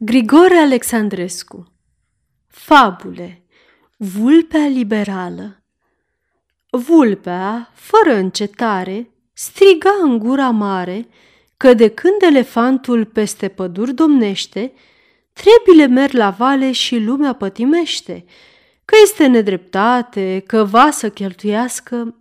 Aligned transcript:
Grigore 0.00 0.54
Alexandrescu. 0.54 1.72
Fabule. 2.46 3.42
Vulpea 3.96 4.66
liberală. 4.66 5.62
Vulpea, 6.70 7.70
fără 7.74 8.16
încetare, 8.16 9.10
striga 9.32 9.90
în 10.02 10.18
gura 10.18 10.50
mare 10.50 11.08
că 11.56 11.74
de 11.74 11.88
când 11.88 12.14
elefantul 12.20 13.04
peste 13.04 13.48
păduri 13.48 13.94
domnește, 13.94 14.72
trebile 15.32 15.86
merg 15.86 16.12
la 16.12 16.30
vale 16.30 16.72
și 16.72 16.98
lumea 16.98 17.32
pătimește, 17.32 18.24
că 18.84 18.94
este 19.02 19.26
nedreptate, 19.26 20.42
că 20.46 20.64
va 20.64 20.90
să 20.90 21.10
cheltuiască 21.10 22.14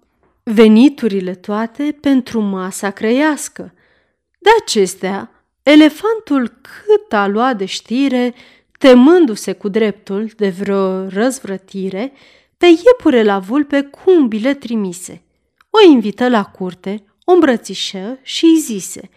veniturile 0.44 1.36
toate 1.36 1.98
pentru 2.02 2.40
masa 2.40 2.92
crăiască. 2.92 3.74
De 4.40 4.50
acestea, 4.62 5.37
Elefantul 5.68 6.48
cât 6.48 7.14
a 7.14 7.28
luat 7.28 7.58
de 7.58 7.66
știre, 7.66 8.34
temându-se 8.78 9.54
cu 9.54 9.68
dreptul 9.68 10.32
de 10.38 10.50
vreo 10.50 11.08
răzvrătire, 11.08 12.12
pe 12.58 12.66
iepure 12.66 13.24
la 13.24 13.40
vulpe 13.40 13.82
cu 13.82 14.00
un 14.12 14.28
bilet 14.28 14.60
trimise. 14.60 15.22
O 15.70 15.92
invită 15.92 16.30
la 16.30 16.44
curte, 16.44 17.04
o 17.26 17.32
îmbrățișă 17.32 18.20
și 18.22 18.46
îi 18.46 18.58
zise 18.58 19.10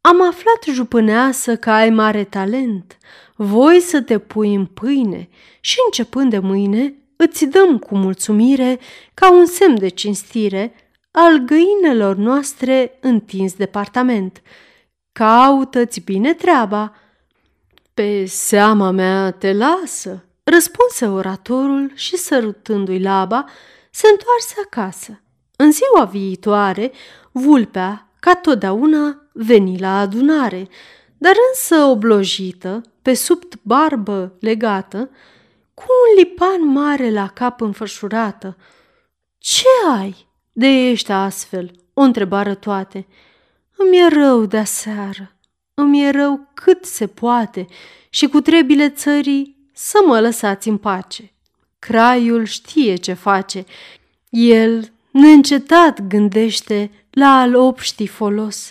Am 0.00 0.22
aflat, 0.22 0.64
jupâneasă, 0.72 1.56
că 1.56 1.70
ai 1.70 1.90
mare 1.90 2.24
talent, 2.24 2.98
voi 3.36 3.80
să 3.80 4.00
te 4.00 4.18
pui 4.18 4.54
în 4.54 4.66
pâine 4.66 5.28
și 5.60 5.76
începând 5.84 6.30
de 6.30 6.38
mâine 6.38 6.94
îți 7.16 7.46
dăm 7.46 7.78
cu 7.78 7.96
mulțumire, 7.96 8.78
ca 9.14 9.32
un 9.32 9.46
semn 9.46 9.78
de 9.78 9.88
cinstire, 9.88 10.74
al 11.10 11.38
găinelor 11.38 12.16
noastre 12.16 12.98
întins 13.00 13.54
departament– 13.54 14.42
Caută-ți 15.20 16.00
bine 16.00 16.34
treaba. 16.34 16.94
Pe 17.94 18.24
seama 18.24 18.90
mea 18.90 19.30
te 19.30 19.52
lasă, 19.52 20.24
răspunse 20.44 21.06
oratorul 21.06 21.92
și 21.94 22.16
sărutându-i 22.16 23.02
laba, 23.02 23.44
se 23.90 24.08
întoarse 24.10 24.54
acasă. 24.64 25.22
În 25.56 25.72
ziua 25.72 26.04
viitoare, 26.04 26.92
vulpea, 27.32 28.08
ca 28.20 28.34
totdeauna, 28.34 29.22
veni 29.32 29.78
la 29.78 29.98
adunare, 29.98 30.68
dar 31.18 31.34
însă 31.50 31.84
oblojită, 31.84 32.82
pe 33.02 33.14
sub 33.14 33.42
barbă 33.62 34.36
legată, 34.38 35.10
cu 35.74 35.84
un 35.86 36.22
lipan 36.22 36.68
mare 36.68 37.10
la 37.10 37.28
cap 37.28 37.60
înfășurată. 37.60 38.56
Ce 39.38 39.66
ai? 39.98 40.28
De 40.52 40.66
ești 40.66 41.12
astfel?" 41.12 41.70
o 41.94 42.00
întrebară 42.00 42.54
toate. 42.54 43.06
Îmi 43.86 43.98
e 43.98 44.08
rău 44.08 44.46
de 44.46 44.58
aseară, 44.58 45.36
îmi 45.74 46.02
e 46.04 46.10
rău 46.10 46.50
cât 46.54 46.84
se 46.84 47.06
poate 47.06 47.66
și 48.10 48.26
cu 48.26 48.40
trebile 48.40 48.88
țării 48.90 49.68
să 49.72 49.98
mă 50.06 50.20
lăsați 50.20 50.68
în 50.68 50.76
pace. 50.76 51.32
Craiul 51.78 52.44
știe 52.44 52.96
ce 52.96 53.12
face. 53.12 53.64
El 54.28 54.92
neîncetat 55.10 56.06
gândește 56.06 56.90
la 57.10 57.40
al 57.40 57.54
obștii 57.54 58.06
folos. 58.06 58.70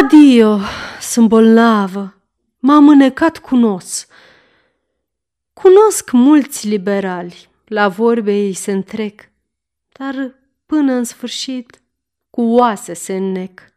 Adio, 0.00 0.58
sunt 1.00 1.28
bolnavă, 1.28 2.14
m-am 2.58 2.88
înecat 2.88 3.38
cu 3.38 3.56
nos. 3.56 4.06
Cunosc 5.52 6.10
mulți 6.10 6.68
liberali, 6.68 7.48
la 7.64 7.88
vorbe 7.88 8.32
ei 8.32 8.52
se 8.52 8.72
întrec, 8.72 9.30
dar 9.92 10.34
până 10.66 10.92
în 10.92 11.04
sfârșit 11.04 11.82
cu 12.30 12.42
oase 12.42 12.94
se 12.94 13.16
înnec. 13.16 13.76